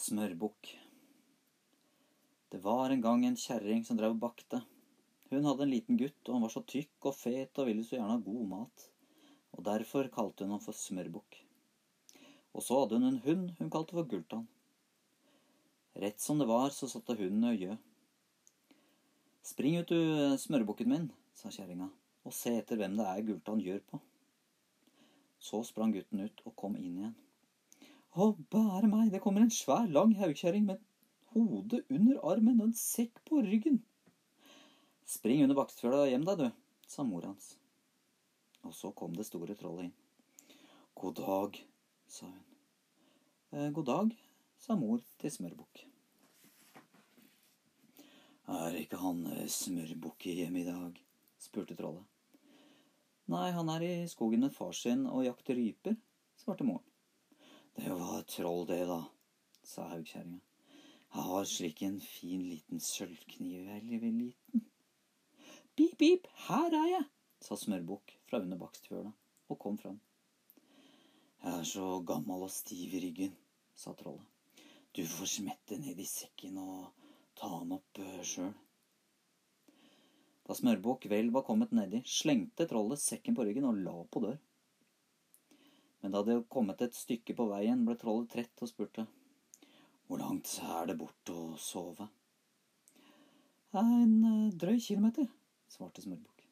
[0.00, 0.78] Smørbukk.
[2.48, 4.62] Det var en gang en kjerring som drev og bakte.
[5.28, 7.98] Hun hadde en liten gutt, og han var så tykk og fet og ville så
[7.98, 8.86] gjerne ha god mat.
[9.52, 11.42] Og derfor kalte hun ham for Smørbukk.
[12.56, 14.48] Og så hadde hun en hund hun kalte for Gultan.
[16.00, 17.76] Rett som det var, så satte hunden og gjø.
[19.52, 21.92] Spring ut, du smørbukken min, sa kjerringa,
[22.24, 24.00] og se etter hvem det er Gultan gjør på.
[25.36, 27.18] Så sprang gutten ut og kom inn igjen.
[28.10, 30.80] Å, bære meg, det kommer en svær, lang haugkjerring med
[31.30, 33.78] hodet under armen og en sekk på ryggen.
[35.06, 37.52] Spring under Bakstfjøla hjem deg, du, sa mor hans.
[38.66, 39.94] Og så kom det store trollet inn.
[40.98, 41.60] God dag,
[42.10, 42.42] sa hun.
[43.54, 44.12] Eh, god dag,
[44.58, 45.86] sa mor til Smørbukk.
[48.50, 50.98] Er ikke han eh, Smørbukk hjemme i dag?
[51.40, 52.04] spurte trollet.
[53.30, 55.94] Nei, han er i skogen med far sin og jakter ryper,
[56.36, 56.89] svarte moren.
[57.76, 59.00] Det var troll, det, da,
[59.62, 60.40] sa haugkjerringa.
[61.10, 64.66] Jeg har slik en fin liten sølvkniv veldig liten.
[65.74, 67.06] Pip, pip, her er jeg,
[67.42, 69.10] sa Smørbukk fra under bakstfjøla
[69.50, 69.98] og kom fram.
[71.40, 73.32] Jeg er så gammel og stiv i ryggen,
[73.74, 74.26] sa trollet.
[74.94, 77.06] Du får smette ned i sekken og
[77.38, 78.52] ta den opp uh, sjøl.
[80.46, 84.38] Da Smørbukk vel var kommet nedi, slengte trollet sekken på ryggen og la på dør.
[86.00, 89.04] Men da det kommet et stykke på veien, ble trollet trett og spurte.
[90.08, 92.08] Hvor langt er det bort å sove?
[93.76, 95.28] En uh, drøy kilometer,
[95.70, 96.46] svarte Smørbukk.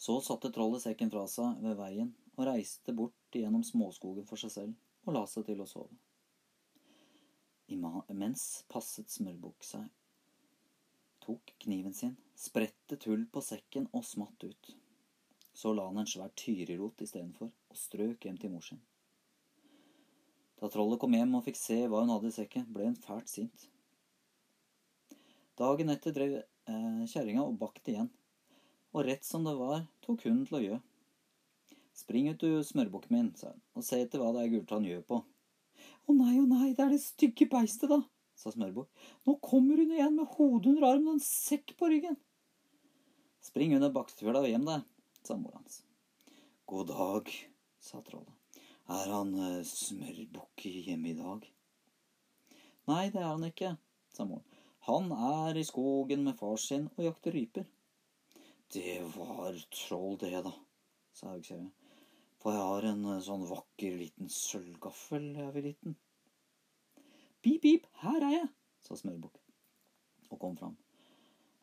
[0.00, 4.54] Så satte trollet sekken fra seg ved veien og reiste bort gjennom småskogen for seg
[4.54, 5.92] selv og la seg til å sove.
[7.68, 9.86] Imens passet Smørbukk seg,
[11.24, 14.72] tok kniven sin, sprettet hull på sekken og smatt ut.
[15.56, 18.82] Så la han en svær tyrirot istedenfor og strøk hjem til mor sin.
[20.60, 23.32] Da trollet kom hjem og fikk se hva hun hadde i sekken, ble hun fælt
[23.32, 23.66] sint.
[25.56, 28.10] Dagen etter drev eh, kjerringa og bakte igjen,
[28.92, 30.78] og rett som det var, tok hunden til å gjø.
[31.96, 35.04] Spring ut, du smørbukken min, sa hun, og se etter hva det er Gultan gjør
[35.08, 35.22] på.
[36.06, 38.02] Å nei, å nei, det er det stygge beistet, da,
[38.36, 38.90] sa Smørbukk.
[39.24, 42.20] Nå kommer hun igjen med hodet under armen og en sekk på ryggen.
[43.44, 44.84] Spring under bakstefjøla og hjem deg,
[45.26, 45.82] sa mor hans.
[46.70, 47.30] God dag,
[47.82, 48.34] sa trollet.
[48.86, 51.46] Er han uh, Smørbukk hjemme i dag?
[52.86, 53.72] Nei, det er han ikke,
[54.14, 54.46] sa moren.
[54.86, 57.66] Han er i skogen med far sin og jakter ryper.
[58.70, 60.52] Det var troll, det, da,
[61.14, 61.72] sa haugkjerringa.
[62.42, 65.96] For jeg har en eh, sånn vakker liten sølvgaffel jeg vil liten.
[67.42, 68.52] Pip, pip, her er jeg,
[68.86, 69.42] sa Smørbukk
[70.30, 70.78] og kom fram.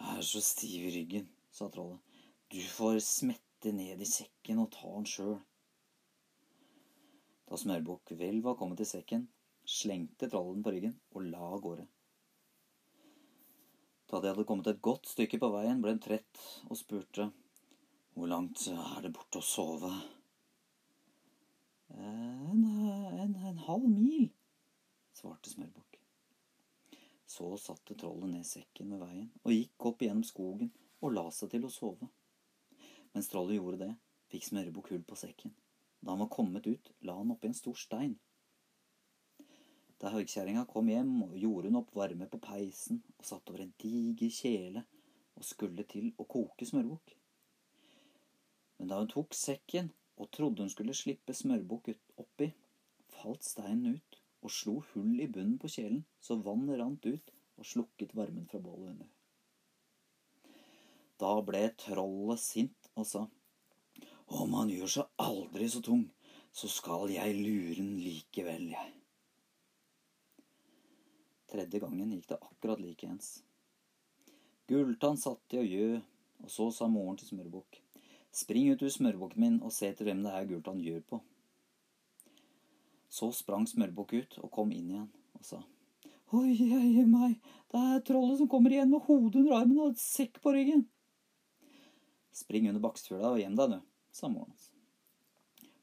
[0.00, 2.00] Jeg er så stiv i ryggen, sa trollet.
[2.48, 5.36] Du får smette ned i sekken og ta den sjøl.
[7.50, 9.26] Da Smørbukk vel var kommet til sekken,
[9.68, 11.84] slengte trollen på ryggen og la av gårde.
[14.10, 17.28] Da de hadde kommet et godt stykke på veien, ble hun trett og spurte
[18.16, 19.90] hvor langt er det borte å sove?
[21.94, 24.26] En, en, en halv mil,
[25.14, 25.98] svarte Smørbukk.
[27.30, 31.52] Så satte trollet ned sekken ved veien og gikk opp gjennom skogen og la seg
[31.54, 32.10] til å sove.
[33.14, 33.92] Mens trollet gjorde det,
[34.30, 35.54] fikk Smørbukk hull på sekken.
[36.00, 38.14] Da han var kommet ut, la han oppi en stor stein.
[40.00, 44.32] Da høgkjerringa kom hjem, gjorde hun opp varme på peisen og satt over en diger
[44.32, 44.84] kjele
[45.36, 47.12] og skulle til å koke smørbukk.
[48.80, 52.48] Men da hun tok sekken og trodde hun skulle slippe smørbukk oppi,
[53.12, 57.68] falt steinen ut og slo hull i bunnen på kjelen, så vannet rant ut og
[57.68, 59.10] slukket varmen fra bålet under.
[61.20, 63.26] Da ble trollet sint og sa,
[64.30, 66.06] om han gjør seg aldri så tung,
[66.52, 68.94] så skal jeg lure den likevel, jeg.
[71.50, 73.40] Tredje gangen gikk det akkurat likeens.
[74.70, 75.88] Gulltann satt i og gjø,
[76.44, 77.80] og så sa moren til Smørbukk.
[78.30, 81.18] Spring ut, ur smørbukken min, og se etter hvem det er Gulltann gjør på.
[83.10, 85.58] Så sprang Smørbukk ut og kom inn igjen og sa.
[86.38, 87.40] Oi, oi, meg,
[87.74, 90.86] det er trollet som kommer igjen med hodet under armen og et sekk på ryggen.
[92.40, 94.70] Spring under Bakstfjøla og hjem deg, du, sa moren hans.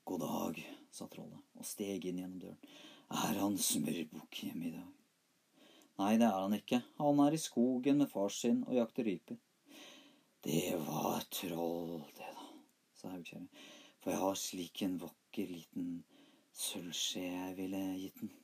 [0.08, 0.60] God dag,
[0.92, 2.78] sa trollet og steg inn gjennom døren.
[3.08, 4.88] Er han Smørbukk hjemme i dag?
[5.98, 6.82] Nei, det er han ikke.
[7.00, 9.38] Han er i skogen med far sin og jakter ryper.
[10.46, 12.50] Det var troll, det, da,
[12.96, 13.48] sa Haugkjerre.
[14.04, 15.90] For jeg har slik en vakker liten
[16.58, 18.36] sølvskje jeg ville gitt den.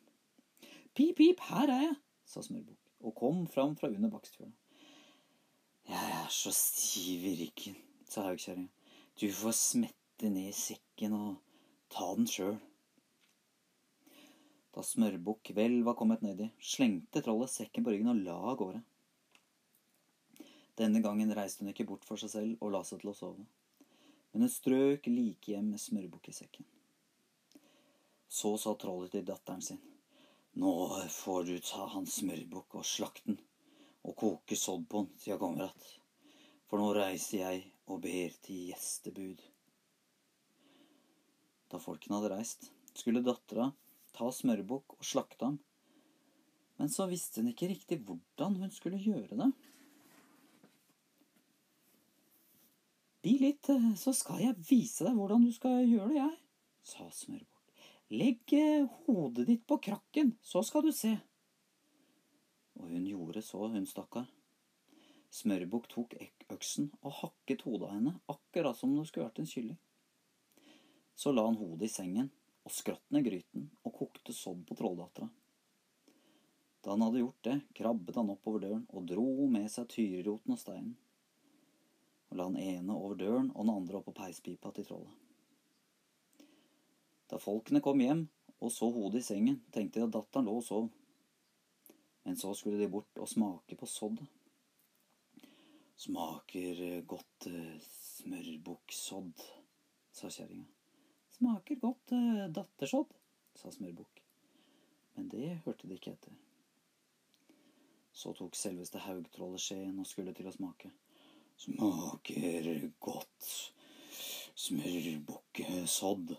[0.94, 1.95] Pip, pip, her er jeg,
[2.30, 4.54] sa Smørbukk og kom fram fra under bakstfjøla.
[5.89, 7.75] Jeg er så stiv i ryggen,
[8.13, 8.69] sa haugkjerringa.
[9.19, 11.33] Du får smette ned sekken og
[11.94, 12.56] ta den sjøl.
[14.74, 18.81] Da Smørbukk vel var kommet nedi, slengte trollet sekken på ryggen og la av gårde.
[20.80, 23.44] Denne gangen reiste hun ikke bort for seg selv og la seg til å sove,
[24.33, 26.66] men hun strøk like hjem med Smørbukk i sekken.
[28.25, 29.81] Så sa trollet til datteren sin,
[30.57, 30.74] nå
[31.09, 33.38] får du ta hans smørbukk og slakte den,
[34.01, 35.86] og koke sodd på den til jeg kommer att,
[36.66, 39.41] for nå reiser jeg og ber til gjestebud.
[41.71, 43.71] Da folkene hadde reist, skulle dattera
[44.13, 45.59] ta smørbukk og slakte ham.
[46.80, 49.50] Men så visste hun ikke riktig hvordan hun skulle gjøre det.
[53.24, 56.33] Bi litt, så skal jeg vise deg hvordan du skal gjøre det, jeg,
[56.83, 57.69] sa Smørbukk.
[58.13, 61.13] Legg eh, hodet ditt på krakken, så skal du se.
[62.81, 64.27] Og hun gjorde så, hun stakkar.
[65.33, 66.13] Smørbukk tok
[66.53, 69.80] øksen og hakket hodet av henne, akkurat som om det skulle vært en kylling.
[71.18, 72.30] Så la han hodet i sengen
[72.63, 75.30] og skrått ned gryten og kokte sodd på trolldattera.
[76.83, 80.59] Da han hadde gjort det, krabbet han oppover døren og dro med seg tyriroten og
[80.59, 80.94] steinen.
[82.30, 85.18] Og la den ene over døren og den andre oppå peispipa til trollet.
[87.31, 88.27] Da folkene kom hjem
[88.59, 90.91] og så hodet i sengen, tenkte de at datteren lå og sov.
[92.24, 94.30] Men så skulle de bort og smake på soddet.
[95.95, 97.78] Smaker godt eh,
[98.19, 99.44] smørbukksodd,
[100.13, 100.66] sa kjerringa.
[101.34, 103.13] Smaker godt uh, dattersodd,
[103.57, 104.22] sa Smørbukk.
[105.16, 106.36] Men det hørte de ikke etter.
[108.13, 110.92] Så tok selveste haugtrollet skjeen og skulle til å smake.
[111.57, 112.69] Smaker
[113.01, 113.50] godt
[114.66, 116.36] smørbukkesodd,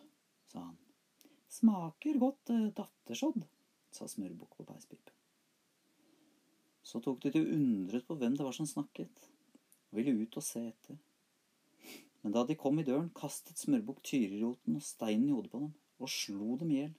[0.52, 0.78] sa han.
[1.54, 3.44] Smaker godt dattersodd,
[3.94, 5.14] sa Smørbukk på peispipe.
[6.84, 9.30] Så tok de til undret på hvem det var som snakket,
[9.94, 10.96] og ville ut og se etter.
[12.24, 15.70] Men da de kom i døren, kastet Smørbukk tyriroten og steinen i hodet på dem,
[16.02, 16.94] og slo dem i hjel.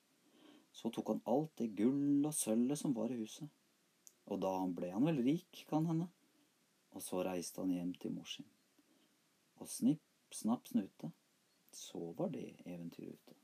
[0.71, 3.51] Så tok han alt det gull og sølvet som var i huset.
[4.31, 6.07] Og da ble han vel rik, kan hende.
[6.95, 8.47] Og så reiste han hjem til mor sin.
[9.59, 11.11] Og snipp, snapp, snute,
[11.75, 13.35] så var det eventyret ute.